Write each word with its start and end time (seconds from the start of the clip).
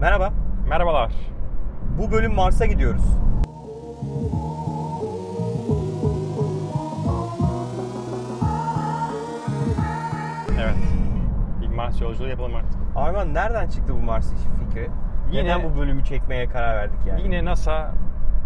Merhaba. 0.00 0.32
Merhabalar. 0.68 1.12
Bu 1.98 2.12
bölüm 2.12 2.34
Mars'a 2.34 2.66
gidiyoruz. 2.66 3.04
Evet. 10.60 10.74
Bir 11.60 11.68
Mars 11.68 12.00
yolculuğu 12.00 12.28
yapalım 12.28 12.54
artık. 12.54 12.80
Arman 12.96 13.34
nereden 13.34 13.66
çıktı 13.68 13.94
bu 13.94 14.02
Mars 14.02 14.32
işi 14.32 14.48
fikri? 14.64 14.88
Yine- 15.32 15.44
Neden 15.44 15.62
bu 15.62 15.78
bölümü 15.78 16.04
çekmeye 16.04 16.48
karar 16.48 16.76
verdik 16.76 16.98
yani? 17.08 17.22
Yine 17.22 17.44
NASA 17.44 17.92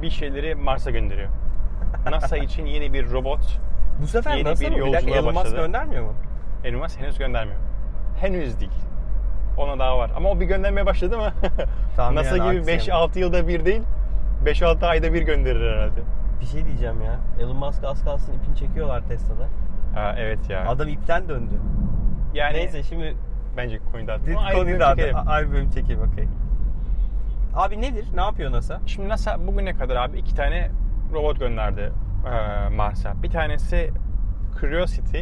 bir 0.02 0.10
şeyleri 0.10 0.54
Mars'a 0.54 0.90
gönderiyor. 0.90 1.28
NASA 2.10 2.36
için 2.36 2.66
yeni 2.66 2.92
bir 2.92 3.10
robot 3.10 3.60
bu 4.02 4.06
sefer 4.06 4.36
yeni 4.36 4.48
nasıl 4.48 4.64
bir 4.64 4.70
mı? 4.80 4.86
Bir 4.86 4.92
dakika 4.92 5.10
Elon 5.10 5.24
Musk 5.24 5.36
başladı. 5.36 5.56
göndermiyor 5.56 6.04
mu? 6.04 6.12
Elon 6.64 6.80
Musk 6.80 7.00
henüz 7.00 7.18
göndermiyor. 7.18 7.60
Henüz 8.20 8.60
değil. 8.60 8.72
Ona 9.60 9.78
daha 9.78 9.98
var. 9.98 10.10
Ama 10.16 10.28
o 10.30 10.40
bir 10.40 10.46
göndermeye 10.46 10.86
başladı 10.86 11.18
mı? 11.18 11.32
Tahminen 11.96 12.24
NASA 12.24 12.36
gibi 12.36 12.72
aksi 12.72 12.90
5-6 12.90 13.18
yılda 13.18 13.48
bir 13.48 13.64
değil, 13.64 13.82
5-6 14.44 14.86
ayda 14.86 15.12
bir 15.12 15.22
gönderir 15.22 15.72
herhalde. 15.72 16.00
Bir 16.40 16.46
şey 16.46 16.64
diyeceğim 16.64 17.02
ya. 17.02 17.20
Elon 17.40 17.56
Musk 17.56 17.84
az 17.84 18.04
kalsın 18.04 18.32
ipini 18.32 18.56
çekiyorlar 18.56 19.02
Tesla'da. 19.08 19.48
Ha, 19.94 20.14
evet 20.18 20.50
ya. 20.50 20.68
Adam 20.68 20.88
ipten 20.88 21.28
döndü. 21.28 21.54
yani 22.34 22.56
Neyse 22.56 22.82
şimdi 22.82 23.16
bence 23.56 23.78
konuyu 23.92 24.06
bir 24.26 24.34
konuyu 24.34 24.66
bölüm 24.66 24.80
da 24.80 24.96
çekelim. 24.96 25.16
ayrı 25.26 25.52
bölüm 25.52 25.70
çekeyim 25.70 26.02
okey. 26.02 26.24
Abi 27.54 27.80
nedir? 27.80 28.06
Ne 28.14 28.20
yapıyor 28.20 28.52
NASA? 28.52 28.80
Şimdi 28.86 29.08
NASA 29.08 29.46
bugüne 29.46 29.74
kadar 29.74 29.96
abi 29.96 30.18
iki 30.18 30.34
tane 30.34 30.70
robot 31.12 31.40
gönderdi 31.40 31.92
e, 32.26 32.68
Mars'a. 32.68 33.22
Bir 33.22 33.30
tanesi 33.30 33.90
Curiosity. 34.60 35.20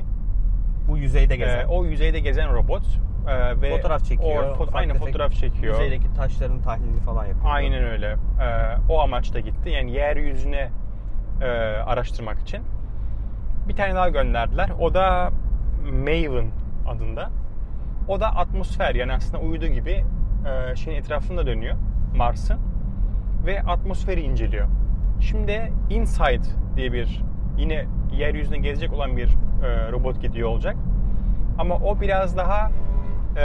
Bu 0.89 0.97
yüzeyde 0.99 1.37
gezen. 1.37 1.59
E, 1.61 1.67
o 1.67 1.85
yüzeyde 1.85 2.21
gezen 2.21 2.53
robot. 2.53 2.83
E, 3.29 3.61
ve 3.61 3.77
fotoğraf 3.77 4.05
çekiyor. 4.05 4.45
O, 4.45 4.47
fo- 4.47 4.63
ufak 4.63 4.75
aynı 4.75 4.95
fotoğraf 4.95 5.33
çekiyor. 5.33 5.75
Yüzeydeki 5.75 6.13
taşların 6.13 6.61
tahlilini 6.63 7.01
falan 7.01 7.27
yapıyor. 7.27 7.55
Aynen 7.55 7.85
öyle. 7.85 8.07
E, 8.07 8.17
o 8.89 9.01
amaçla 9.01 9.41
gitti. 9.41 9.71
Yani 9.71 9.93
yeryüzüne 9.93 10.71
e, 11.41 11.47
araştırmak 11.87 12.41
için. 12.41 12.63
Bir 13.69 13.77
tane 13.77 13.95
daha 13.95 14.09
gönderdiler. 14.09 14.71
O 14.81 14.95
da 14.95 15.31
Maven 15.93 16.51
adında. 16.87 17.31
O 18.09 18.21
da 18.21 18.27
atmosfer 18.37 18.95
yani 18.95 19.13
aslında 19.13 19.43
uydu 19.43 19.67
gibi 19.67 20.05
e, 20.47 20.77
şeyin 20.77 20.99
etrafında 20.99 21.47
dönüyor 21.47 21.77
Mars'ın 22.17 22.59
ve 23.47 23.63
atmosferi 23.63 24.21
inceliyor. 24.21 24.67
Şimdi 25.21 25.73
InSight 25.91 26.55
diye 26.77 26.93
bir 26.93 27.25
yine 27.59 27.87
yeryüzüne 28.13 28.59
gezecek 28.59 28.93
olan 28.93 29.17
bir 29.17 29.29
e, 29.63 29.93
robot 29.93 30.23
gidiyor 30.23 30.49
olacak. 30.49 30.77
Ama 31.59 31.75
o 31.75 32.01
biraz 32.01 32.37
daha 32.37 32.71
e, 33.39 33.43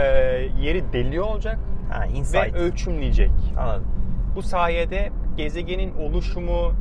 yeri 0.61 0.93
deliyor 0.93 1.25
olacak 1.25 1.59
Ha, 1.91 2.05
ve 2.33 2.53
ölçümleyecek. 2.53 3.31
Anladım. 3.57 3.87
Bu 4.35 4.41
sayede 4.41 5.09
gezegenin 5.37 5.93
oluşumu 5.97 6.73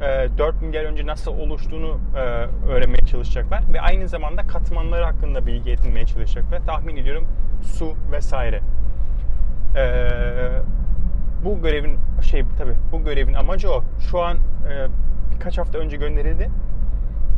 e, 0.00 0.38
4 0.38 0.62
milyar 0.62 0.84
önce 0.84 1.06
nasıl 1.06 1.32
oluştuğunu 1.32 2.00
e, 2.16 2.18
öğrenmeye 2.68 3.06
çalışacaklar 3.06 3.62
ve 3.72 3.80
aynı 3.80 4.08
zamanda 4.08 4.46
katmanları 4.46 5.04
hakkında 5.04 5.46
bilgi 5.46 5.70
edinmeye 5.70 6.06
çalışacaklar. 6.06 6.66
Tahmin 6.66 6.96
ediyorum 6.96 7.26
su 7.62 7.94
vesaire. 8.12 8.60
E, 9.76 10.08
bu 11.44 11.62
görevin 11.62 11.98
şey 12.22 12.44
tabi 12.58 12.72
bu 12.92 13.04
görevin 13.04 13.34
amacı 13.34 13.72
o. 13.72 13.84
Şu 14.10 14.20
an 14.22 14.36
e, 14.36 14.86
birkaç 15.34 15.58
hafta 15.58 15.78
önce 15.78 15.96
gönderildi. 15.96 16.50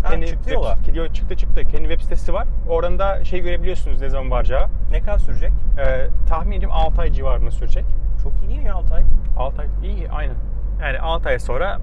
Ha, 0.02 0.26
çıktı 0.26 0.50
web- 0.50 0.54
yola. 0.54 0.78
Yo, 0.94 1.08
çıktı 1.08 1.36
çıktı. 1.36 1.64
Kendi 1.64 1.88
web 1.88 2.00
sitesi 2.00 2.32
var. 2.34 2.46
Oradan 2.68 2.98
da 2.98 3.24
şey 3.24 3.40
görebiliyorsunuz 3.40 4.00
ne 4.00 4.08
zaman 4.08 4.30
varacağı. 4.30 4.68
Ne 4.90 5.00
kadar 5.00 5.18
sürecek? 5.18 5.52
E, 5.78 6.06
tahmin 6.28 6.56
ediyorum 6.56 6.76
6 6.80 7.00
ay 7.00 7.12
civarında 7.12 7.50
sürecek. 7.50 7.84
Çok 8.22 8.32
iyi 8.42 8.48
değil 8.48 8.60
mi 8.60 8.66
ya 8.68 8.74
Altay? 8.74 9.02
6 9.38 9.62
ay 9.62 9.68
iyi 9.82 10.10
aynen. 10.10 10.34
Yani 10.82 10.98
6 11.00 11.28
ay 11.28 11.38
sonra 11.38 11.78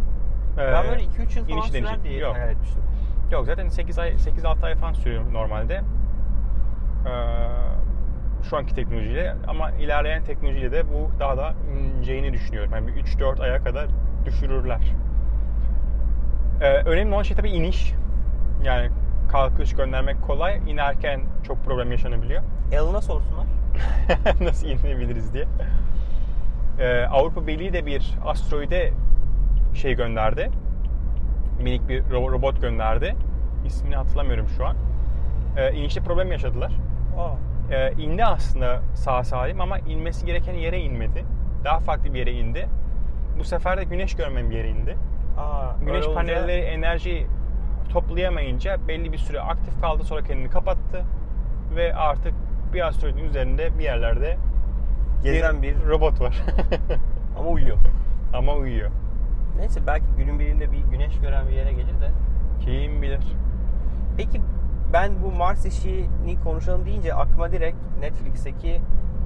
e, 0.57 0.57
Ben 0.57 0.83
böyle 0.89 1.03
2-3 1.03 1.37
yıl 1.37 1.47
falan 1.47 1.61
sürer 1.61 2.03
diye 2.03 2.19
Yok. 2.19 2.35
hayal 2.35 2.49
etmiştim. 2.49 2.81
Yok 3.31 3.45
zaten 3.45 3.67
8 3.67 3.99
ay 3.99 4.17
8 4.17 4.45
6 4.45 4.65
ay 4.65 4.75
falan 4.75 4.93
sürüyor 4.93 5.33
normalde. 5.33 5.73
Ee, 5.73 7.39
şu 8.49 8.57
anki 8.57 8.75
teknolojiyle 8.75 9.35
ama 9.47 9.71
ilerleyen 9.71 10.23
teknolojiyle 10.23 10.71
de 10.71 10.83
bu 10.89 11.19
daha 11.19 11.37
da 11.37 11.53
ineceğini 11.73 12.33
düşünüyorum. 12.33 12.71
Yani 12.73 12.87
bir 12.87 12.93
3-4 13.03 13.41
aya 13.43 13.63
kadar 13.63 13.87
düşürürler. 14.25 14.79
Ee, 16.61 16.65
önemli 16.73 17.13
olan 17.13 17.23
şey 17.23 17.37
tabii 17.37 17.49
iniş. 17.49 17.93
Yani 18.63 18.89
kalkış 19.31 19.75
göndermek 19.75 20.21
kolay. 20.21 20.59
İnerken 20.67 21.21
çok 21.43 21.63
problem 21.65 21.91
yaşanabiliyor. 21.91 22.43
Elon'a 22.71 23.01
sorsunlar. 23.01 23.45
nasıl 24.41 24.67
inebiliriz 24.67 25.33
diye. 25.33 25.45
Ee, 26.79 27.05
Avrupa 27.05 27.47
Birliği 27.47 27.73
de 27.73 27.85
bir 27.85 28.15
asteroide 28.25 28.91
şey 29.73 29.93
gönderdi. 29.95 30.49
Minik 31.61 31.89
bir 31.89 32.03
ro- 32.03 32.31
robot 32.31 32.61
gönderdi. 32.61 33.15
İsmini 33.65 33.95
hatırlamıyorum 33.95 34.47
şu 34.57 34.65
an. 34.65 34.75
Ee, 35.57 35.73
inişte 35.73 36.01
problem 36.01 36.31
yaşadılar. 36.31 36.71
Aa. 37.17 37.29
Ee, 37.73 37.91
indi 37.93 38.25
aslında 38.25 38.79
sağ 38.93 39.23
salim 39.23 39.61
ama 39.61 39.79
inmesi 39.79 40.25
gereken 40.25 40.53
yere 40.53 40.79
inmedi. 40.79 41.25
Daha 41.65 41.79
farklı 41.79 42.13
bir 42.13 42.19
yere 42.19 42.31
indi. 42.31 42.67
Bu 43.39 43.43
sefer 43.43 43.77
de 43.77 43.83
güneş 43.83 44.15
görmeyen 44.15 44.49
bir 44.49 44.55
yere 44.55 44.69
indi. 44.69 44.97
Aa, 45.37 45.71
Güneş 45.79 45.93
öyle 45.95 46.05
olunca- 46.05 46.13
panelleri 46.21 46.61
enerji 46.61 47.27
toplayamayınca 47.89 48.77
belli 48.87 49.13
bir 49.13 49.17
süre 49.17 49.41
aktif 49.41 49.81
kaldı 49.81 50.03
sonra 50.03 50.23
kendini 50.23 50.49
kapattı 50.49 51.05
ve 51.75 51.95
artık 51.95 52.33
bir 52.73 52.87
asteroidin 52.87 53.23
üzerinde 53.23 53.79
bir 53.79 53.83
yerlerde 53.83 54.37
gezen 55.23 55.61
bir 55.61 55.75
robot 55.87 56.21
var. 56.21 56.43
ama 57.39 57.49
uyuyor. 57.49 57.77
Ama 58.33 58.53
uyuyor. 58.53 58.91
Neyse 59.57 59.79
belki 59.87 60.05
günün 60.17 60.39
birinde 60.39 60.71
bir 60.71 60.77
güneş 60.77 61.19
gören 61.19 61.47
bir 61.47 61.53
yere 61.53 61.71
gelir 61.71 62.01
de. 62.01 62.11
Kim 62.59 63.01
bilir. 63.01 63.35
Peki 64.17 64.41
ben 64.93 65.11
bu 65.23 65.31
Mars 65.31 65.65
işini 65.65 66.39
konuşalım 66.43 66.85
deyince 66.85 67.13
aklıma 67.13 67.51
direkt 67.51 67.77
Netflix'teki 67.99 68.81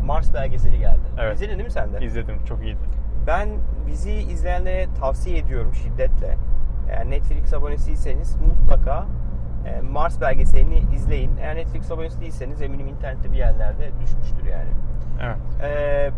Mars 0.05 0.33
belgeseli 0.33 0.79
geldi. 0.79 1.01
Evet. 1.19 1.35
İzledin 1.35 1.53
değil 1.53 1.65
mi 1.65 1.71
sen 1.71 1.93
de? 1.93 2.05
İzledim. 2.05 2.45
Çok 2.45 2.63
iyiydi. 2.63 2.77
Ben 3.27 3.49
bizi 3.87 4.11
izleyenlere 4.11 4.87
tavsiye 4.99 5.37
ediyorum 5.37 5.73
şiddetle. 5.73 6.37
Eğer 6.89 7.09
Netflix 7.09 7.53
abonesiyseniz 7.53 8.35
mutlaka 8.35 9.05
e, 9.65 9.81
Mars 9.81 10.21
belgeselini 10.21 10.83
izleyin. 10.95 11.31
Eğer 11.37 11.55
Netflix 11.55 11.91
abonesi 11.91 12.21
değilseniz 12.21 12.61
eminim 12.61 12.87
internette 12.87 13.31
bir 13.31 13.37
yerlerde 13.37 13.91
düşmüştür 14.01 14.45
yani. 14.45 14.69
Evet. 15.21 15.37
Ee, 15.63 16.11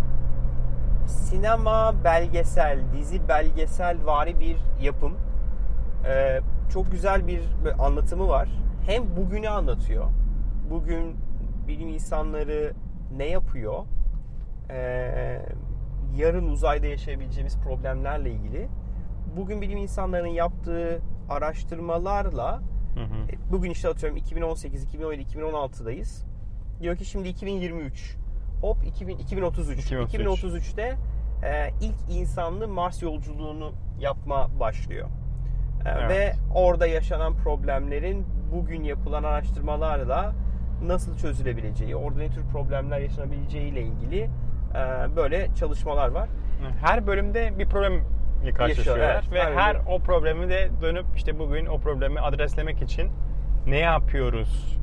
sinema 1.07 1.93
belgesel, 2.03 2.79
dizi 2.93 3.27
belgesel 3.27 3.97
vari 4.05 4.39
bir 4.39 4.57
yapım. 4.81 5.13
Ee, 6.05 6.41
çok 6.73 6.91
güzel 6.91 7.27
bir 7.27 7.41
anlatımı 7.79 8.27
var. 8.27 8.49
Hem 8.85 9.15
bugünü 9.15 9.49
anlatıyor. 9.49 10.05
Bugün 10.69 11.15
bilim 11.67 11.87
insanları 11.87 12.73
ne 13.17 13.25
yapıyor? 13.25 13.85
Ee, 14.69 15.41
yarın 16.15 16.47
uzayda 16.47 16.87
yaşayabileceğimiz 16.87 17.57
problemlerle 17.59 18.31
ilgili. 18.31 18.67
Bugün 19.35 19.61
bilim 19.61 19.77
insanlarının 19.77 20.27
yaptığı 20.27 21.01
araştırmalarla 21.29 22.61
Hı 22.95 22.99
hı. 22.99 23.31
e, 23.31 23.51
bugün 23.51 23.71
işte 23.71 23.89
atıyorum 23.89 24.17
2018, 24.17 24.83
2017, 24.83 25.37
2016'dayız. 25.37 26.25
Diyor 26.81 26.95
ki 26.97 27.05
şimdi 27.05 27.27
2023. 27.29 28.17
Hop 28.61 28.77
2000, 28.85 29.17
2033. 29.17 29.79
2033. 29.79 30.21
2033'te 30.21 30.95
e, 31.43 31.69
ilk 31.81 32.17
insanlı 32.17 32.67
Mars 32.67 33.01
yolculuğunu 33.01 33.73
yapma 33.99 34.59
başlıyor. 34.59 35.07
E, 35.85 35.89
Evet. 35.89 36.09
Ve 36.09 36.33
orada 36.53 36.87
yaşanan 36.87 37.35
problemlerin 37.37 38.25
bugün 38.51 38.83
yapılan 38.83 39.23
araştırmalarla 39.23 40.33
nasıl 40.83 41.17
çözülebileceği, 41.17 41.95
orada 41.95 42.19
ne 42.19 42.29
tür 42.29 42.43
problemler 42.43 42.99
yaşanabileceği 42.99 43.71
ile 43.71 43.81
ilgili 43.81 44.21
e, 44.21 45.15
böyle 45.15 45.55
çalışmalar 45.55 46.07
var. 46.07 46.29
Her 46.81 47.07
bölümde 47.07 47.59
bir 47.59 47.69
problemle 47.69 48.03
karşılaşıyorlar 48.53 49.13
evet. 49.13 49.31
ve 49.33 49.39
Her 49.39 49.51
her 49.53 49.77
o 49.87 49.99
problemi 49.99 50.49
de 50.49 50.69
dönüp 50.81 51.05
işte 51.15 51.39
bugün 51.39 51.65
o 51.65 51.79
problemi 51.79 52.19
adreslemek 52.19 52.81
için 52.81 53.11
ne 53.67 53.79
yapıyoruz 53.79 54.79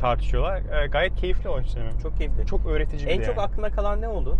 tartışıyorlar. 0.00 0.82
Ee, 0.82 0.86
gayet 0.86 1.16
keyifli 1.16 1.48
o 1.48 1.60
işte. 1.60 1.80
Çok 2.02 2.16
keyifli. 2.16 2.46
Çok 2.46 2.66
öğretici 2.66 3.06
bir 3.06 3.12
en 3.12 3.20
de 3.20 3.24
çok 3.24 3.36
yani. 3.36 3.46
aklına 3.46 3.70
kalan 3.70 4.00
ne 4.00 4.08
oldu? 4.08 4.38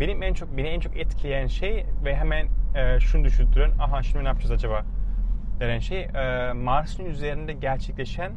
benim 0.00 0.22
en 0.22 0.34
çok 0.34 0.56
beni 0.56 0.68
en 0.68 0.80
çok 0.80 0.96
etkileyen 0.96 1.46
şey 1.46 1.86
ve 2.04 2.16
hemen 2.16 2.48
e, 2.74 3.00
şunu 3.00 3.24
düşündüren 3.24 3.70
aha 3.78 4.02
şimdi 4.02 4.24
ne 4.24 4.28
yapacağız 4.28 4.50
acaba 4.50 4.84
denen 5.60 5.78
şey 5.78 6.02
e, 6.02 6.52
Mars'ın 6.52 7.04
üzerinde 7.04 7.52
gerçekleşen 7.52 8.32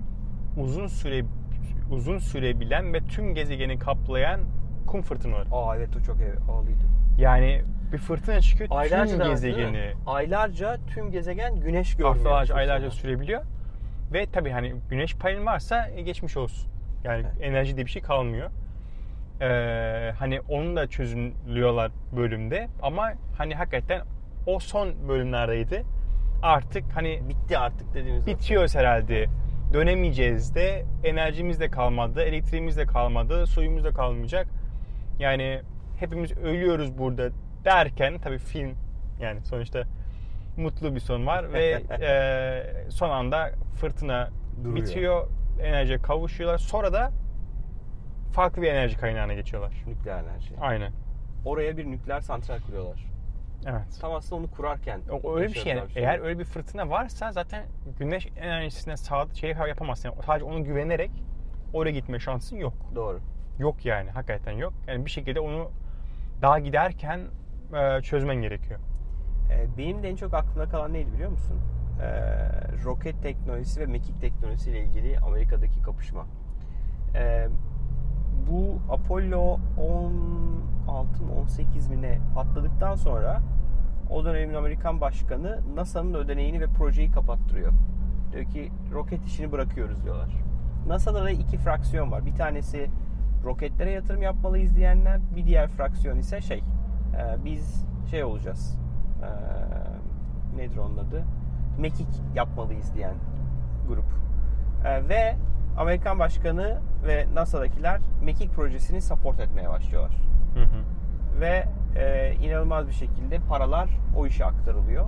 uzun 0.58 0.88
süre 0.88 1.26
uzun 1.92 2.18
sürebilen 2.18 2.94
ve 2.94 3.00
tüm 3.00 3.36
gezegeni 3.36 3.80
kaplayan 3.80 4.42
kum 4.88 5.02
fırtınaları. 5.02 5.50
Aa 5.52 5.76
evet 5.78 5.90
o 5.98 6.02
çok 6.02 6.18
havalıydı. 6.48 6.84
Yani 7.18 7.62
bir 7.94 7.98
fırtına 7.98 8.42
çıkıyor 8.42 8.70
Aylarca 8.74 9.18
tüm 9.18 9.28
gezegeni? 9.30 9.94
Aylarca 10.06 10.78
tüm 10.88 11.12
gezegen 11.12 11.60
güneş 11.60 11.92
görmüyor. 11.96 12.16
haftalarca 12.16 12.56
aylarca 12.56 12.92
sürebiliyor. 12.92 13.42
Ve 14.14 14.26
tabii 14.26 14.52
hani 14.52 14.74
güneş 14.90 15.16
paneli 15.16 15.46
varsa 15.46 15.90
e, 15.96 16.02
geçmiş 16.02 16.38
olsun. 16.38 16.70
Yani 17.04 17.26
Evet. 17.32 17.42
enerji 17.42 17.76
diye 17.76 17.86
bir 17.86 17.92
şey 17.92 18.02
kalmıyor. 18.02 18.50
Ee, 19.42 20.12
hani 20.20 20.42
onu 20.50 20.76
da 20.76 20.88
çözümlüyorlar 20.88 21.92
bölümde 22.16 22.68
ama 22.82 23.14
hani 23.38 23.56
hakikaten 23.56 24.02
o 24.46 24.60
son 24.60 25.08
bölümlerdeydi. 25.08 25.84
Artık 26.44 26.84
hani 26.96 27.22
Bitti 27.30 27.58
artık 27.58 27.94
dediğimiz 27.94 28.28
bitiyoruz 28.28 28.76
herhalde. 28.76 29.26
Dönemeyeceğiz 29.74 30.56
de 30.56 30.86
enerjimiz 31.04 31.60
de 31.60 31.70
kalmadı, 31.72 32.22
elektriğimiz 32.22 32.78
de 32.78 32.86
kalmadı, 32.86 33.46
suyumuz 33.48 33.84
da 33.84 33.92
kalmayacak. 33.92 34.48
Yani 35.20 35.62
hepimiz 36.00 36.38
ölüyoruz 36.38 36.98
burada 36.98 37.30
derken 37.66 38.18
tabii 38.18 38.38
film 38.38 38.76
yani 39.22 39.42
sonuçta 39.42 39.84
mutlu 40.58 40.96
bir 40.96 41.00
son 41.00 41.26
var 41.26 41.54
ve 41.54 41.84
e, 42.02 42.90
son 42.90 43.10
anda 43.10 43.52
fırtına 43.80 44.30
Duruyor. 44.64 44.76
bitiyor, 44.76 45.28
enerjiye 45.62 46.02
kavuşuyorlar. 46.02 46.58
Sonra 46.58 46.94
da 46.94 47.12
farklı 48.34 48.62
bir 48.62 48.68
enerji 48.68 48.98
kaynağına 48.98 49.34
geçiyorlar. 49.34 49.74
Nükleer 49.88 50.24
enerji. 50.24 50.54
Aynen. 50.62 50.92
Oraya 51.46 51.78
bir 51.78 51.86
nükleer 51.86 52.22
santral 52.22 52.60
kuruyorlar. 52.60 53.06
Evet. 53.66 53.98
Tam 54.02 54.12
aslında 54.14 54.42
onu 54.42 54.52
kurarken. 54.52 55.02
O 55.24 55.36
öyle 55.36 55.48
bir 55.48 55.54
şey 55.54 55.74
yani. 55.74 55.80
yaşadılar 55.80 56.02
Eğer 56.02 56.20
öyle 56.20 56.40
bir 56.40 56.46
fırtına 56.46 56.90
varsa 56.90 57.32
zaten 57.32 57.66
güneş 58.00 58.28
enerjisine 58.38 58.98
sağ 58.98 59.28
şey 59.34 59.50
yapamazsın. 59.50 60.10
Yani 60.10 60.24
sadece 60.26 60.46
onu 60.46 60.64
güvenerek 60.64 61.12
oraya 61.74 61.92
gitme 61.92 62.20
şansın 62.20 62.58
yok. 62.58 62.74
Doğru. 62.96 63.20
Yok 63.60 63.86
yani 63.86 64.10
hakikaten 64.10 64.52
yok. 64.52 64.74
Yani 64.88 65.06
bir 65.06 65.12
şekilde 65.12 65.40
onu 65.40 65.72
daha 66.42 66.60
giderken 66.60 67.22
çözmen 68.02 68.36
gerekiyor. 68.36 68.80
Ee, 69.52 69.78
benim 69.78 70.04
de 70.04 70.10
en 70.10 70.16
çok 70.16 70.34
aklımda 70.34 70.70
kalan 70.70 70.94
neydi 70.94 71.14
biliyor 71.14 71.32
musun? 71.32 71.60
Ee, 72.02 72.84
roket 72.84 73.22
teknolojisi 73.22 73.80
ve 73.80 73.86
mekik 73.86 74.22
teknolojisi 74.22 74.72
ile 74.72 74.80
ilgili 74.80 75.20
Amerika'daki 75.20 75.82
kapışma. 75.82 76.26
Bu 78.48 78.80
Apollo 78.90 79.60
16 80.88 81.24
mı 81.24 81.34
18 81.42 81.88
mi 81.88 82.02
ne 82.02 82.20
patladıktan 82.36 82.96
sonra 82.96 83.42
o 84.10 84.26
dönemin 84.26 84.54
Amerikan 84.54 85.02
başkanı 85.02 85.62
NASA'nın 85.76 86.14
ödeneğini 86.14 86.62
ve 86.62 86.68
projeyi 86.68 87.12
kapattırıyor. 87.12 87.72
Diyor 88.32 88.46
ki 88.46 88.72
roket 88.94 89.26
işini 89.26 89.52
bırakıyoruz 89.52 90.04
diyorlar. 90.04 90.30
NASA'da 90.88 91.24
da 91.24 91.30
iki 91.30 91.58
fraksiyon 91.58 92.12
var. 92.12 92.26
Bir 92.26 92.36
tanesi 92.36 92.90
roketlere 93.44 93.92
yatırım 93.92 94.22
yapmalıyız 94.22 94.76
diyenler, 94.76 95.20
bir 95.36 95.46
diğer 95.46 95.68
fraksiyon 95.68 96.18
ise 96.18 96.42
şey, 96.42 96.64
e, 97.18 97.46
biz 97.46 97.86
şey 98.12 98.24
olacağız. 98.24 98.78
E, 99.22 99.28
nedir 100.58 100.78
onun 100.78 100.98
adı? 100.98 101.24
Mekik 101.80 102.08
yapmalıyız 102.36 102.96
diyen 102.96 103.14
grup. 103.88 104.06
E, 104.86 105.10
ve 105.10 105.36
Amerikan 105.78 106.20
başkanı 106.20 106.82
ve 107.08 107.28
NASA'dakiler 107.34 108.02
Mekik 108.22 108.54
projesini 108.54 109.02
support 109.02 109.40
etmeye 109.40 109.70
başlıyorlar 109.70 110.16
Hı 110.54 110.64
hı. 110.64 110.84
ve 111.40 111.68
e, 111.96 112.34
inanılmaz 112.34 112.88
bir 112.88 112.94
şekilde 112.94 113.40
paralar 113.40 113.90
o 114.18 114.28
işe 114.28 114.46
aktarılıyor. 114.46 115.06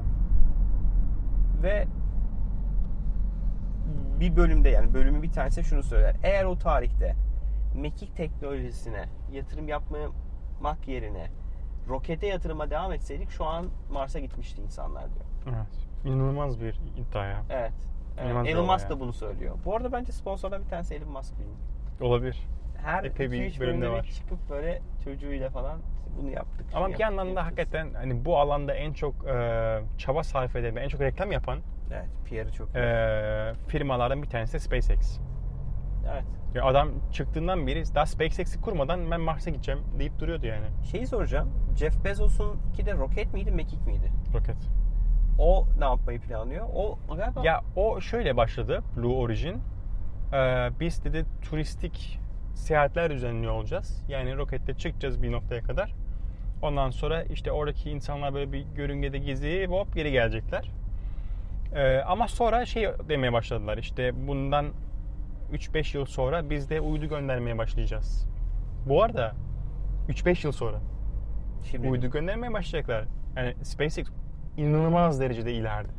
Ve 1.64 1.88
bir 4.20 4.36
bölümde 4.36 4.70
yani 4.70 4.94
bölümün 4.94 5.24
bir 5.24 5.32
tanesi 5.32 5.64
şunu 5.64 5.84
söyler. 5.84 6.16
Eğer 6.24 6.44
o 6.46 6.58
tarihte 6.58 7.16
mekik 7.76 8.16
teknolojisine 8.16 9.06
yatırım 9.32 9.68
yapmak 9.68 10.88
yerine 10.88 11.28
rokete 11.90 12.28
yatırıma 12.28 12.70
devam 12.70 12.92
etseydik 12.94 13.30
şu 13.30 13.46
an 13.46 13.66
Mars'a 13.92 14.20
gitmişti 14.20 14.62
insanlar 14.62 15.04
diyor. 15.04 15.26
Evet. 15.58 15.88
İnanılmaz 16.06 16.62
bir 16.62 16.80
iddia 16.98 17.26
ya. 17.26 17.42
Evet. 17.50 17.72
Evet, 18.18 18.26
İnanılmaz 18.32 18.48
Elon 18.48 18.66
Musk 18.66 18.90
da 18.90 18.94
yani. 18.94 19.00
bunu 19.00 19.14
söylüyor. 19.14 19.56
Bu 19.66 19.76
arada 19.76 19.92
bence 19.92 20.12
sponsordan 20.12 20.64
bir 20.64 20.70
tanesi 20.70 20.96
Elon 20.96 21.12
Musk 21.12 21.34
mi? 21.40 21.46
Olabilir. 22.02 22.48
Her 22.86 23.04
Epey 23.04 23.32
bir 23.32 23.38
2-3 23.52 23.60
bölümde 23.60 23.90
var. 23.90 24.04
çıkıp 24.04 24.50
böyle 24.50 24.82
çocuğuyla 25.04 25.50
falan 25.50 25.80
bunu 26.22 26.30
yaptık. 26.32 26.66
Ama 26.74 26.86
bir 26.86 26.92
yaptık, 26.92 27.00
yandan 27.00 27.36
da 27.36 27.46
hakikaten 27.46 27.94
hani 27.94 28.26
bu 28.26 28.38
alanda 28.40 28.74
en 28.74 28.94
çok 28.94 29.28
e, 29.28 29.80
çaba 29.98 30.24
sarf 30.24 30.56
eden 30.56 30.76
ve 30.76 30.80
en 30.82 30.88
çok 30.90 31.02
reklam 31.02 31.32
yapan 31.32 31.60
Evet, 31.94 32.06
PR'ı 32.30 32.52
çok 32.52 32.70
iyi. 32.70 32.78
e, 32.78 33.54
firmalardan 33.68 34.24
bir 34.24 34.30
tanesi 34.30 34.54
de 34.54 34.60
SpaceX. 34.60 35.20
Evet. 36.14 36.24
Ya 36.56 36.66
adam 36.66 36.90
çıktığından 37.12 37.68
beri 37.68 37.84
daha 37.96 38.06
SpaceX'i 38.06 38.62
kurmadan 38.62 39.12
ben 39.12 39.22
Mars'a 39.22 39.50
gideceğim 39.50 39.82
deyip 40.00 40.20
duruyordu 40.20 40.46
yani. 40.46 40.66
Şeyi 40.92 41.08
soracağım. 41.08 41.50
Jeff 41.76 42.06
Bezos'un 42.06 42.58
iki 42.74 42.86
de 42.86 42.94
roket 42.94 43.34
miydi, 43.34 43.52
mekik 43.52 43.88
miydi? 43.88 44.12
Roket. 44.34 44.58
O 45.40 45.66
ne 45.80 45.86
yapmayı 45.86 46.20
planlıyor? 46.20 46.66
O 46.76 46.98
galiba 47.18 47.42
Ya 47.44 47.62
o 47.76 48.02
şöyle 48.02 48.38
başladı 48.38 48.84
Blue 48.98 49.14
Origin. 49.14 49.62
Ee, 50.34 50.70
biz 50.80 51.04
dedi 51.04 51.26
turistik 51.42 52.20
seyahatler 52.56 53.12
düzenliyor 53.12 53.54
olacağız. 53.54 54.04
Yani 54.10 54.38
roketle 54.38 54.74
çıkacağız 54.74 55.24
bir 55.24 55.32
noktaya 55.32 55.62
kadar. 55.62 55.94
Ondan 56.62 56.90
sonra 56.90 57.24
işte 57.24 57.52
oradaki 57.52 57.90
insanlar 57.90 58.34
böyle 58.34 58.52
bir 58.52 58.66
görüngede 58.76 59.18
gezip 59.18 59.70
hop 59.70 59.96
geri 59.96 60.12
gelecekler. 60.12 60.72
Ee, 61.76 61.98
ama 61.98 62.28
sonra 62.28 62.66
şey 62.66 62.90
demeye 63.10 63.34
başladılar 63.34 63.78
işte 63.78 64.28
bundan 64.28 64.66
3-5 65.54 65.98
yıl 65.98 66.06
sonra 66.06 66.50
biz 66.50 66.70
de 66.70 66.82
uydu 66.82 67.06
göndermeye 67.10 67.58
başlayacağız. 67.58 68.28
Bu 68.86 69.04
arada 69.04 69.36
3-5 70.10 70.46
yıl 70.48 70.52
sonra 70.52 70.78
şimdi 71.64 71.88
uydu 71.88 72.12
göndermeye 72.12 72.54
başlayacaklar. 72.54 73.06
Yani 73.36 73.56
SpaceX 73.66 74.08
inanılmaz 74.58 75.20
derecede 75.20 75.54
ileride. 75.54 75.92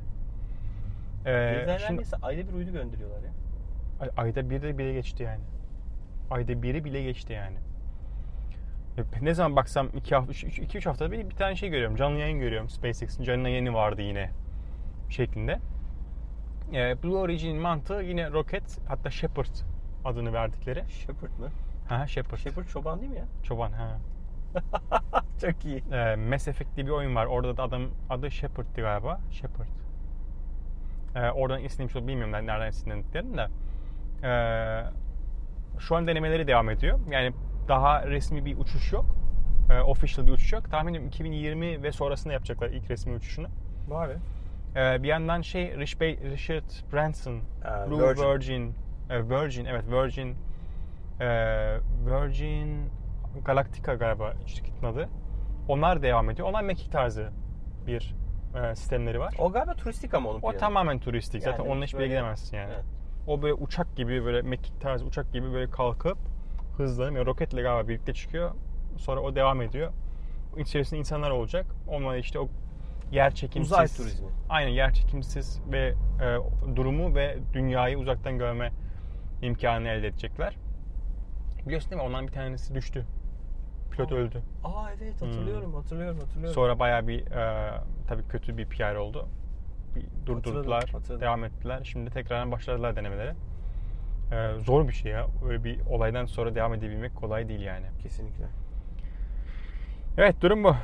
Ee, 1.26 1.78
şimdi- 1.86 2.02
ayda 2.22 2.48
bir 2.48 2.52
uydu 2.52 2.72
gönderiyorlar 2.72 3.22
ya. 3.22 3.30
Ay- 4.00 4.10
ayda 4.16 4.50
bir 4.50 4.62
de 4.62 4.78
bile 4.78 4.92
geçti 4.92 5.22
yani. 5.22 5.40
Ayda 6.30 6.62
biri 6.62 6.84
bile 6.84 7.02
geçti 7.02 7.32
yani. 7.32 7.56
Ya 8.96 9.04
Ne 9.22 9.34
zaman 9.34 9.56
baksam 9.56 9.88
2 9.96 10.14
hafta 10.14 10.32
2 10.32 10.78
3 10.78 10.86
haftada 10.86 11.12
bir 11.12 11.30
bir 11.30 11.34
tane 11.34 11.56
şey 11.56 11.68
görüyorum. 11.68 11.96
Canlı 11.96 12.18
yayın 12.18 12.38
görüyorum. 12.40 12.68
SpaceX'in 12.68 13.22
canlı 13.24 13.48
yayını 13.48 13.74
vardı 13.74 14.02
yine 14.02 14.30
şeklinde. 15.08 15.58
Ee, 16.72 17.02
Blue 17.02 17.16
Origin'in 17.16 17.56
mantığı 17.56 18.02
yine 18.02 18.30
roket 18.30 18.78
hatta 18.88 19.10
Shepard 19.10 19.46
adını 20.04 20.32
verdikleri. 20.32 20.84
Shepard 20.88 21.38
mı? 21.38 21.48
Ha 21.88 22.06
Shepard. 22.06 22.38
Shepard 22.38 22.66
çoban 22.66 23.00
değil 23.00 23.10
mi 23.12 23.18
ya? 23.18 23.24
Çoban 23.42 23.72
ha. 23.72 23.98
Çok 25.40 25.64
iyi. 25.64 25.84
Ee, 25.92 26.16
Mass 26.16 26.48
Effect 26.48 26.76
diye 26.76 26.86
bir 26.86 26.90
oyun 26.90 27.14
var. 27.14 27.26
Orada 27.26 27.56
da 27.56 27.62
adam 27.62 27.82
adı 28.10 28.30
Shepard'dı 28.30 28.80
galiba. 28.80 29.20
Shepard. 29.30 29.66
Ee, 31.14 31.30
oradan 31.30 31.62
isimlemiş 31.64 31.96
ol 31.96 32.06
bilmiyorum 32.06 32.32
ben 32.32 32.46
nereden 32.46 32.68
isimlendiklerini 32.68 33.36
de. 33.36 33.48
Ee, 34.28 34.84
şu 35.78 35.96
an 35.96 36.06
denemeleri 36.06 36.46
devam 36.46 36.70
ediyor. 36.70 36.98
Yani 37.10 37.32
daha 37.68 38.06
resmi 38.06 38.44
bir 38.44 38.58
uçuş 38.58 38.92
yok. 38.92 39.06
Ee, 39.70 39.80
official 39.80 40.26
bir 40.26 40.32
uçuş 40.32 40.52
yok. 40.52 40.70
Tahminim 40.70 41.06
2020 41.06 41.82
ve 41.82 41.92
sonrasında 41.92 42.32
yapacaklar 42.32 42.68
ilk 42.68 42.90
resmi 42.90 43.14
uçuşunu. 43.14 43.46
Var 43.88 44.08
Ee, 44.78 45.02
bir 45.02 45.08
yandan 45.08 45.40
şey 45.40 45.76
Richard 45.76 46.92
Branson, 46.92 47.40
Aa, 47.64 47.90
Blue 47.90 48.08
Virgin. 48.08 48.24
Virgin, 48.32 48.74
e, 49.10 49.28
Virgin, 49.30 49.64
evet 49.64 49.84
Virgin, 49.90 50.36
e, 51.20 51.26
Virgin 52.06 52.90
Galactica 53.44 53.94
galiba 53.94 54.32
şirketin 54.46 54.86
adı. 54.86 55.08
Onlar 55.68 56.02
devam 56.02 56.30
ediyor. 56.30 56.48
Onlar 56.48 56.62
mekik 56.62 56.92
tarzı 56.92 57.30
bir 57.86 58.14
e, 58.54 58.74
sistemleri 58.76 59.20
var. 59.20 59.34
O 59.38 59.52
galiba 59.52 59.74
turistik 59.74 60.14
ama 60.14 60.30
onun 60.30 60.38
O 60.38 60.40
planı. 60.40 60.58
tamamen 60.58 60.98
turistik. 60.98 61.42
Zaten 61.42 61.58
Yani 61.62 61.72
onunla 61.72 61.84
hiçbir 61.84 61.98
yere 61.98 62.08
gidemezsin 62.08 62.56
yani. 62.56 62.70
Evet. 62.74 62.84
O 63.26 63.42
böyle 63.42 63.54
uçak 63.54 63.96
gibi 63.96 64.24
böyle 64.24 64.42
mekik 64.42 64.80
tarzı 64.80 65.04
uçak 65.04 65.32
gibi 65.32 65.52
böyle 65.52 65.70
kalkıp 65.70 66.18
hızlanıp 66.76 67.16
yani 67.16 67.26
roketle 67.26 67.62
galiba 67.62 67.88
birlikte 67.88 68.14
çıkıyor. 68.14 68.50
Sonra 68.96 69.20
o 69.20 69.34
devam 69.34 69.62
ediyor. 69.62 69.92
İçerisinde 70.56 70.98
insanlar 70.98 71.30
olacak. 71.30 71.66
Onlar 71.88 72.16
işte 72.16 72.38
o 72.38 72.48
yer 73.12 73.34
çekimsiz. 73.34 73.72
Uzay 73.72 73.88
turizmi. 73.88 74.28
Aynen 74.48 74.70
yer 74.70 74.94
çekimsiz 74.94 75.60
ve 75.72 75.94
e, 76.22 76.76
durumu 76.76 77.14
ve 77.14 77.38
dünyayı 77.52 77.98
uzaktan 77.98 78.38
görme 78.38 78.72
imkanı 79.42 79.88
elde 79.88 80.06
edecekler. 80.06 80.56
Biliyorsun 81.66 81.90
değil 81.90 82.02
mi? 82.02 82.08
Ondan 82.08 82.26
bir 82.26 82.32
tanesi 82.32 82.74
düştü. 82.74 83.06
Pilot 83.90 84.12
Aa. 84.12 84.14
öldü. 84.14 84.42
Aa 84.64 84.90
evet 84.98 85.22
hatırlıyorum, 85.22 85.74
hatırlıyorum, 85.74 86.18
hatırlıyorum. 86.18 86.54
Sonra 86.54 86.78
bayağı 86.78 87.08
bir 87.08 87.26
e, 87.26 87.70
tabii 88.08 88.22
kötü 88.28 88.56
bir 88.56 88.66
PR 88.66 88.94
oldu. 88.94 89.28
Bir 89.96 90.26
durdurdular, 90.26 90.88
hatırladım. 90.88 91.20
devam 91.20 91.44
ettiler. 91.44 91.80
Şimdi 91.84 92.10
tekrardan 92.10 92.52
başladılar 92.52 92.96
denemelere. 92.96 93.34
E, 94.32 94.58
zor 94.58 94.88
bir 94.88 94.92
şey 94.92 95.12
ya. 95.12 95.26
Öyle 95.48 95.64
bir 95.64 95.80
olaydan 95.86 96.26
sonra 96.26 96.54
devam 96.54 96.74
edebilmek 96.74 97.16
kolay 97.16 97.48
değil 97.48 97.60
yani. 97.60 97.86
Kesinlikle. 98.02 98.44
Evet 100.18 100.40
durum 100.40 100.64
bu. 100.64 100.76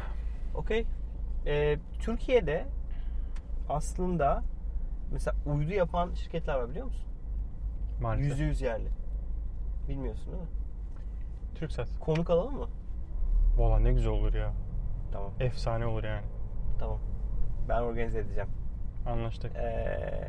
Okey. 0.54 0.87
Ee, 1.46 1.78
Türkiye'de 2.00 2.64
aslında 3.68 4.42
mesela 5.12 5.36
uydu 5.46 5.72
yapan 5.72 6.14
şirketler 6.14 6.54
var 6.54 6.70
biliyor 6.70 6.86
musun? 6.86 7.06
Maalesef. 8.00 8.30
Yüzde 8.30 8.44
yüz 8.44 8.60
yerli. 8.62 8.88
Bilmiyorsun 9.88 10.26
değil 10.26 10.42
mi? 10.42 10.48
Türksat. 11.54 11.88
Konuk 12.00 12.30
alalım 12.30 12.54
mı? 12.58 12.68
Valla 13.56 13.78
ne 13.78 13.92
güzel 13.92 14.12
olur 14.12 14.34
ya. 14.34 14.52
Tamam. 15.12 15.30
Efsane 15.40 15.86
olur 15.86 16.04
yani. 16.04 16.26
Tamam. 16.78 16.98
Ben 17.68 17.80
organize 17.82 18.18
edeceğim. 18.18 18.48
Anlaştık. 19.06 19.56
Ee, 19.56 20.28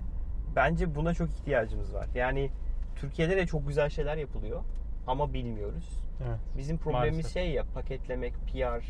bence 0.55 0.95
buna 0.95 1.13
çok 1.13 1.29
ihtiyacımız 1.29 1.93
var. 1.93 2.07
Yani 2.15 2.51
Türkiye'de 2.95 3.37
de 3.37 3.45
çok 3.47 3.67
güzel 3.67 3.89
şeyler 3.89 4.17
yapılıyor. 4.17 4.63
ama 5.07 5.33
bilmiyoruz. 5.33 6.01
Evet. 6.27 6.39
Bizim 6.57 6.77
problemimiz 6.77 7.13
Maalesef. 7.15 7.33
şey 7.33 7.51
ya 7.51 7.63
paketlemek, 7.73 8.33
PR, 8.33 8.85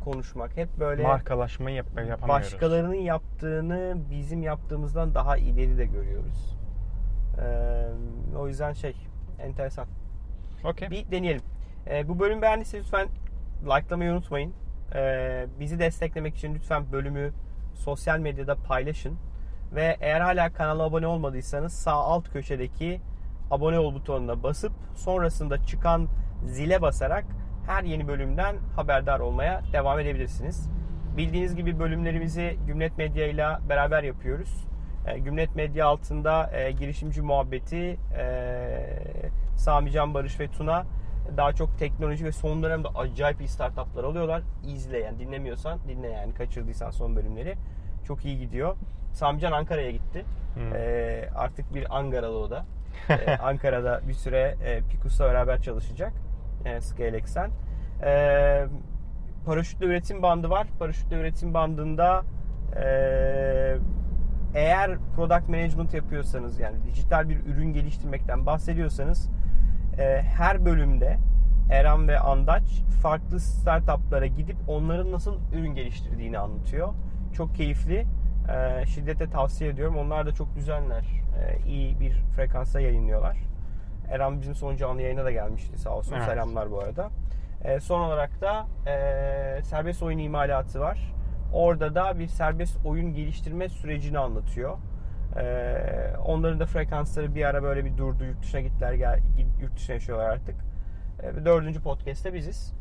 konuşmak 0.00 0.56
hep 0.56 0.68
böyle 0.78 1.02
Markalaşmayı 1.02 1.76
yap- 1.76 1.86
yapamıyoruz. 1.86 2.28
başkalarının 2.28 2.94
yaptığını 2.94 3.96
bizim 4.10 4.42
yaptığımızdan 4.42 5.14
daha 5.14 5.36
ileri 5.36 5.78
de 5.78 5.86
görüyoruz. 5.86 6.56
Ee, 7.38 8.36
o 8.38 8.48
yüzden 8.48 8.72
şey 8.72 8.96
enteresan. 9.38 9.86
Okey. 10.64 10.90
Bir 10.90 11.10
deneyelim. 11.10 11.42
Ee, 11.90 12.08
bu 12.08 12.18
bölümü 12.18 12.42
beğendiyseniz 12.42 12.84
lütfen 12.84 13.08
likelamayı 13.64 14.12
unutmayın. 14.12 14.52
Ee, 14.94 15.46
bizi 15.60 15.78
desteklemek 15.78 16.36
için 16.36 16.54
lütfen 16.54 16.92
bölümü 16.92 17.32
sosyal 17.74 18.18
medyada 18.18 18.54
paylaşın. 18.54 19.18
Ve 19.74 19.96
eğer 20.00 20.20
hala 20.20 20.52
kanala 20.52 20.82
abone 20.82 21.06
olmadıysanız 21.06 21.72
sağ 21.72 21.92
alt 21.92 22.28
köşedeki 22.32 23.00
abone 23.50 23.78
ol 23.78 23.94
butonuna 23.94 24.42
basıp 24.42 24.72
sonrasında 24.94 25.64
çıkan 25.64 26.08
zile 26.46 26.82
basarak 26.82 27.24
her 27.70 27.84
yeni 27.84 28.08
bölümden 28.08 28.56
haberdar 28.76 29.20
olmaya 29.20 29.62
devam 29.72 29.98
edebilirsiniz. 29.98 30.70
Bildiğiniz 31.16 31.56
gibi 31.56 31.78
bölümlerimizi 31.78 32.56
Gümlet 32.66 32.98
Medya 32.98 33.26
ile 33.26 33.46
beraber 33.68 34.02
yapıyoruz. 34.02 34.66
E, 35.06 35.18
Gümlet 35.18 35.56
Medya 35.56 35.86
altında 35.86 36.50
e, 36.52 36.70
girişimci 36.70 37.22
muhabbeti, 37.22 37.96
e, 38.18 38.26
Sami 39.56 39.90
Can 39.90 40.14
Barış 40.14 40.40
ve 40.40 40.48
Tuna 40.48 40.86
daha 41.36 41.52
çok 41.52 41.78
teknoloji 41.78 42.24
ve 42.24 42.32
son 42.32 42.62
dönemde 42.62 42.88
acayip 42.88 43.40
iyi 43.40 43.48
startuplar 43.48 44.04
alıyorlar. 44.04 44.42
İzle 44.64 44.98
yani 44.98 45.18
dinlemiyorsan 45.18 45.78
dinle 45.88 46.08
yani 46.08 46.34
kaçırdıysan 46.34 46.90
son 46.90 47.16
bölümleri. 47.16 47.54
Çok 48.06 48.24
iyi 48.24 48.38
gidiyor. 48.38 48.76
Sami 49.12 49.40
Can 49.40 49.52
Ankara'ya 49.52 49.90
gitti. 49.90 50.24
Hmm. 50.54 50.74
E, 50.74 51.28
artık 51.34 51.74
bir 51.74 51.98
Ankaralı 51.98 52.38
o 52.38 52.50
da. 52.50 52.64
E, 53.08 53.36
Ankara'da 53.42 54.00
bir 54.08 54.14
süre 54.14 54.56
e, 54.64 54.80
Pikus'la 54.80 55.24
beraber 55.24 55.62
çalışacak. 55.62 56.12
E, 56.64 56.80
ScaleX'ten. 56.80 57.50
E, 58.02 58.66
paraşütle 59.46 59.86
üretim 59.86 60.22
bandı 60.22 60.50
var. 60.50 60.66
Paraşütle 60.78 61.20
üretim 61.20 61.54
bandında 61.54 62.24
e, 62.76 62.84
eğer 64.54 64.98
product 65.16 65.48
management 65.48 65.94
yapıyorsanız 65.94 66.60
yani 66.60 66.76
dijital 66.84 67.28
bir 67.28 67.46
ürün 67.46 67.72
geliştirmekten 67.72 68.46
bahsediyorsanız 68.46 69.30
e, 69.98 70.22
her 70.22 70.64
bölümde 70.64 71.18
Eren 71.70 72.08
ve 72.08 72.18
Andaç 72.18 72.62
farklı 73.02 73.40
startuplara 73.40 74.26
gidip 74.26 74.56
onların 74.68 75.12
nasıl 75.12 75.38
ürün 75.52 75.74
geliştirdiğini 75.74 76.38
anlatıyor. 76.38 76.94
Çok 77.32 77.54
keyifli. 77.54 78.06
E, 78.48 78.86
şiddetle 78.86 79.30
tavsiye 79.30 79.70
ediyorum. 79.70 79.96
Onlar 79.96 80.26
da 80.26 80.34
çok 80.34 80.54
düzenler. 80.56 81.04
E, 81.40 81.68
iyi 81.68 82.00
bir 82.00 82.12
frekansa 82.36 82.80
yayınlıyorlar. 82.80 83.36
Eren 84.10 84.40
bizim 84.40 84.54
son 84.54 84.76
canlı 84.76 85.02
yayına 85.02 85.24
da 85.24 85.30
gelmişti 85.30 85.78
sağ 85.78 85.90
olsun. 85.90 86.14
Evet. 86.16 86.24
Selamlar 86.24 86.70
bu 86.70 86.80
arada. 86.80 87.10
E, 87.64 87.80
son 87.80 88.00
olarak 88.00 88.40
da 88.40 88.66
e, 88.90 89.62
serbest 89.62 90.02
oyun 90.02 90.18
imalatı 90.18 90.80
var. 90.80 91.14
Orada 91.52 91.94
da 91.94 92.18
bir 92.18 92.26
serbest 92.26 92.86
oyun 92.86 93.14
geliştirme 93.14 93.68
sürecini 93.68 94.18
anlatıyor. 94.18 94.78
E, 95.36 96.16
onların 96.26 96.60
da 96.60 96.66
frekansları 96.66 97.34
bir 97.34 97.44
ara 97.44 97.62
böyle 97.62 97.84
bir 97.84 97.96
durdu. 97.96 98.24
Yurt 98.24 98.42
dışına 98.42 98.60
gittiler, 98.60 98.92
gel, 98.92 99.20
yurt 99.60 99.76
dışına 99.76 99.94
yaşıyorlar 99.94 100.28
artık. 100.28 100.54
E, 101.22 101.44
dördüncü 101.44 101.82
podcast'te 101.82 102.34
biziz. 102.34 102.74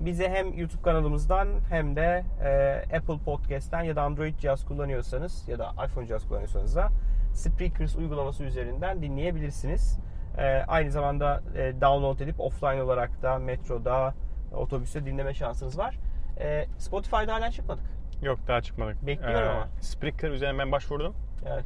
Bize 0.00 0.28
hem 0.28 0.58
YouTube 0.58 0.82
kanalımızdan 0.82 1.48
hem 1.70 1.96
de 1.96 2.24
e, 2.44 2.96
Apple 2.96 3.18
Podcast'ten 3.24 3.82
ya 3.82 3.96
da 3.96 4.02
Android 4.02 4.38
cihaz 4.38 4.64
kullanıyorsanız 4.64 5.48
ya 5.48 5.58
da 5.58 5.72
iPhone 5.86 6.06
cihaz 6.06 6.28
kullanıyorsanız 6.28 6.76
da 6.76 6.88
Spreakers 7.34 7.96
uygulaması 7.96 8.44
üzerinden 8.44 9.02
dinleyebilirsiniz. 9.02 9.98
E, 10.38 10.64
aynı 10.68 10.90
zamanda 10.90 11.42
e, 11.56 11.80
download 11.80 12.20
edip 12.20 12.40
offline 12.40 12.82
olarak 12.82 13.22
da 13.22 13.38
metroda, 13.38 14.14
otobüste 14.54 15.06
dinleme 15.06 15.34
şansınız 15.34 15.78
var. 15.78 15.98
E, 16.40 16.66
Spotify'da 16.78 17.34
hala 17.34 17.50
çıkmadık. 17.50 17.84
Yok 18.22 18.38
daha 18.48 18.60
çıkmadık. 18.60 19.06
Bekliyorum 19.06 19.48
ama. 19.48 19.68
Spreaker 19.80 20.30
üzerine 20.30 20.58
ben 20.58 20.72
başvurdum. 20.72 21.14
Evet. 21.46 21.64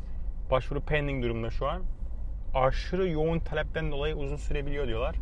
Başvuru 0.50 0.80
pending 0.80 1.24
durumda 1.24 1.50
şu 1.50 1.68
an. 1.68 1.82
Aşırı 2.54 3.08
yoğun 3.08 3.38
talepten 3.38 3.92
dolayı 3.92 4.14
uzun 4.16 4.36
sürebiliyor 4.36 4.86
diyorlar. 4.86 5.16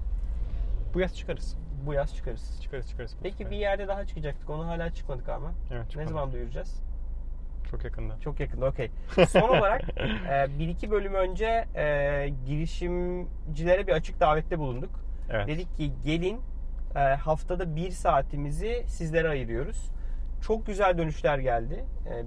Bu 0.94 1.00
yaz 1.00 1.16
çıkarız. 1.16 1.56
Bu 1.86 1.94
yaz 1.94 2.16
çıkarız. 2.16 2.60
Çıkarız 2.62 2.88
çıkarız. 2.90 3.16
Peki 3.22 3.50
bir 3.50 3.56
yerde 3.56 3.88
daha 3.88 4.04
çıkacaktık. 4.06 4.50
Onu 4.50 4.66
hala 4.66 4.90
çıkmadık 4.90 5.28
ama. 5.28 5.52
Evet, 5.72 5.82
Ne 5.84 5.88
çıkmadı. 5.90 6.08
zaman 6.08 6.32
duyuracağız? 6.32 6.82
Çok 7.70 7.84
yakında. 7.84 8.18
Çok 8.20 8.40
yakında 8.40 8.66
okey. 8.66 8.90
Son 9.28 9.48
olarak 9.48 9.82
e, 10.30 10.58
bir 10.58 10.68
iki 10.68 10.90
bölüm 10.90 11.14
önce 11.14 11.64
e, 11.76 12.28
girişimcilere 12.46 13.86
bir 13.86 13.92
açık 13.92 14.20
davette 14.20 14.58
bulunduk. 14.58 14.90
Evet. 15.30 15.48
Dedik 15.48 15.76
ki 15.76 15.92
gelin 16.04 16.40
e, 16.96 16.98
haftada 16.98 17.76
bir 17.76 17.90
saatimizi 17.90 18.84
sizlere 18.86 19.28
ayırıyoruz. 19.28 19.90
Çok 20.42 20.66
güzel 20.66 20.98
dönüşler 20.98 21.38
geldi. 21.38 21.84
E, 22.06 22.24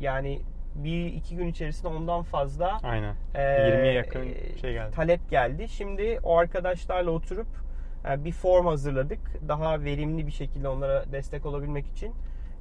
yani 0.00 0.40
bir 0.74 1.06
iki 1.06 1.36
gün 1.36 1.46
içerisinde 1.46 1.88
ondan 1.88 2.22
fazla 2.22 2.78
Aynen. 2.82 3.14
e, 3.34 3.38
20'ye 3.38 3.92
yakın 3.92 4.26
e, 4.26 4.58
şey 4.60 4.72
geldi. 4.72 4.94
talep 4.94 5.30
geldi. 5.30 5.68
Şimdi 5.68 6.20
o 6.22 6.36
arkadaşlarla 6.36 7.10
oturup 7.10 7.46
e, 8.10 8.24
bir 8.24 8.32
form 8.32 8.66
hazırladık. 8.66 9.48
Daha 9.48 9.84
verimli 9.84 10.26
bir 10.26 10.32
şekilde 10.32 10.68
onlara 10.68 11.12
destek 11.12 11.46
olabilmek 11.46 11.86
için. 11.86 12.14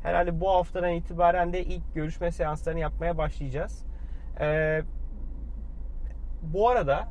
Herhalde 0.04 0.40
bu 0.40 0.50
haftadan 0.50 0.92
itibaren 0.92 1.54
de 1.54 1.64
ilk 1.64 1.96
görüşme 1.96 2.32
seanslarını 2.32 2.80
yapmaya 2.80 3.18
başlayacağız. 3.18 3.86
E, 4.40 4.82
bu 6.42 6.70
arada 6.70 7.08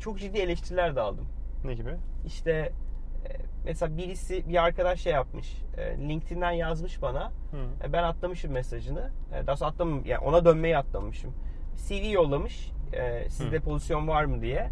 çok 0.00 0.18
ciddi 0.18 0.38
eleştiriler 0.38 0.96
de 0.96 1.00
aldım. 1.00 1.28
Ne 1.64 1.74
gibi? 1.74 1.96
İşte 2.26 2.52
e, 2.52 3.30
mesela 3.64 3.96
birisi 3.96 4.48
bir 4.48 4.64
arkadaş 4.64 5.00
şey 5.00 5.12
yapmış. 5.12 5.62
e, 5.76 5.98
LinkedIn'den 6.08 6.50
yazmış 6.50 7.02
bana. 7.02 7.26
Hı. 7.26 7.86
E, 7.88 7.92
Ben 7.92 8.02
atlamışım 8.02 8.52
mesajını. 8.52 9.10
Daha 9.46 9.56
sonra 9.56 9.70
atlamam, 9.70 10.02
yani 10.04 10.24
ona 10.24 10.44
dönmeyi 10.44 10.78
atlamışım. 10.78 11.34
CV 11.76 12.10
yollamış. 12.10 12.72
Sizde 13.28 13.56
Hı. 13.56 13.60
pozisyon 13.60 14.08
var 14.08 14.24
mı 14.24 14.42
diye. 14.42 14.70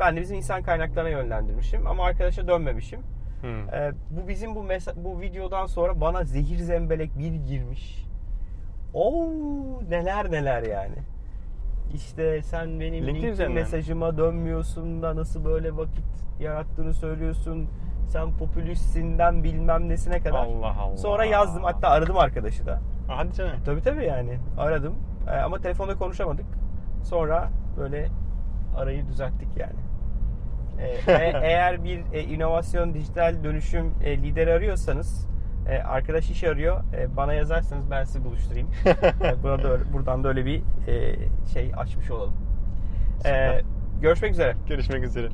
Ben 0.00 0.16
de 0.16 0.20
bizim 0.20 0.36
insan 0.36 0.62
kaynaklarına 0.62 1.08
yönlendirmişim 1.08 1.86
ama 1.86 2.04
arkadaşa 2.04 2.48
dönmemişim. 2.48 3.00
Hı. 3.42 3.76
E, 3.76 3.92
Bu 4.10 4.28
bizim 4.28 4.54
bu 4.54 4.60
mesa- 4.64 5.04
bu 5.04 5.20
videodan 5.20 5.66
sonra 5.66 6.00
bana 6.00 6.24
zehir 6.24 6.58
zembelek 6.58 7.18
bir 7.18 7.32
girmiş. 7.34 8.06
Oo 8.94 9.28
neler 9.90 10.30
neler 10.30 10.62
yani. 10.62 10.96
İşte 11.94 12.42
sen 12.42 12.80
benim 12.80 12.92
LinkedIn 12.94 13.06
LinkedIn, 13.14 13.32
üzerinden 13.32 13.54
mi? 13.54 13.60
mesajıma 13.60 14.18
dönmüyorsun 14.18 15.02
da 15.02 15.16
nasıl 15.16 15.44
böyle 15.44 15.76
vakit 15.76 16.04
yarattığını 16.40 16.94
söylüyorsun. 16.94 17.68
Sen 18.08 18.36
popülistinden 18.36 19.44
bilmem 19.44 19.88
nesine 19.88 20.20
kadar. 20.20 20.44
Allah 20.46 20.76
Allah. 20.80 20.96
Sonra 20.96 21.24
yazdım 21.24 21.64
hatta 21.64 21.88
aradım 21.88 22.16
arkadaşı 22.18 22.66
da. 22.66 22.80
Hadi 23.08 23.32
canım. 23.34 23.52
Tabii 23.64 23.82
tabii 23.82 24.04
yani 24.04 24.38
aradım 24.58 24.94
Ee, 25.28 25.30
ama 25.30 25.58
telefonda 25.60 25.94
konuşamadık. 25.98 26.46
Sonra 27.04 27.48
böyle 27.78 28.08
arayı 28.76 29.06
düzelttik 29.08 29.48
yani. 29.56 29.78
Ee, 30.82 31.12
e- 31.12 31.40
eğer 31.42 31.84
bir 31.84 32.00
e, 32.12 32.22
inovasyon 32.22 32.94
dijital 32.94 33.44
dönüşüm 33.44 33.94
e, 34.04 34.18
lideri 34.18 34.52
arıyorsanız 34.52 35.26
e, 35.70 35.78
arkadaş 35.78 36.30
iş 36.30 36.44
arıyor 36.44 36.80
e, 36.96 37.16
bana 37.16 37.34
yazarsanız 37.34 37.90
ben 37.90 38.04
sizi 38.04 38.24
buluşturayım. 38.24 38.68
E, 39.24 39.42
burada 39.42 39.70
da- 39.80 39.92
buradan 39.92 40.24
da 40.24 40.28
öyle 40.28 40.44
bir 40.46 40.62
e, 40.88 41.16
şey 41.52 41.72
açmış 41.76 42.10
olalım. 42.10 42.34
E, 43.26 43.60
görüşmek 44.00 44.30
üzere. 44.32 44.54
Görüşmek 44.68 45.04
üzere. 45.04 45.28